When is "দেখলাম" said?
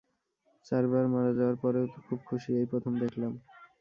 3.03-3.31